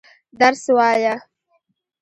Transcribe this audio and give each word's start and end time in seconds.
درس 0.39 0.63
وايه. 0.75 1.15